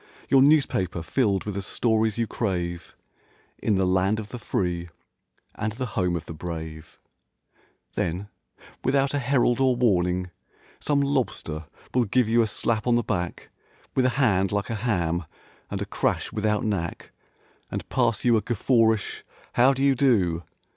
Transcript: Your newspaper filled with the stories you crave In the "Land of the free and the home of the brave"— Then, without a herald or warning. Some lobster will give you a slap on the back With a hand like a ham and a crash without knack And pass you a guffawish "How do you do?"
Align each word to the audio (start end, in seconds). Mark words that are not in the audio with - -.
Your 0.29 0.41
newspaper 0.41 1.03
filled 1.03 1.43
with 1.45 1.53
the 1.53 1.61
stories 1.61 2.17
you 2.17 2.25
crave 2.25 2.95
In 3.61 3.75
the 3.75 3.85
"Land 3.85 4.19
of 4.19 4.29
the 4.29 4.39
free 4.39 4.89
and 5.53 5.73
the 5.73 5.85
home 5.93 6.15
of 6.15 6.25
the 6.25 6.33
brave"— 6.33 6.97
Then, 7.93 8.27
without 8.83 9.13
a 9.13 9.19
herald 9.19 9.59
or 9.59 9.75
warning. 9.75 10.31
Some 10.79 11.01
lobster 11.01 11.65
will 11.93 12.05
give 12.05 12.27
you 12.27 12.41
a 12.41 12.47
slap 12.47 12.87
on 12.87 12.95
the 12.95 13.03
back 13.03 13.51
With 13.95 14.05
a 14.05 14.09
hand 14.17 14.51
like 14.51 14.71
a 14.71 14.81
ham 14.81 15.25
and 15.69 15.79
a 15.83 15.85
crash 15.85 16.31
without 16.31 16.63
knack 16.65 17.11
And 17.69 17.87
pass 17.89 18.25
you 18.25 18.35
a 18.37 18.41
guffawish 18.41 19.23
"How 19.53 19.71
do 19.71 19.83
you 19.83 19.93
do?" 19.93 20.41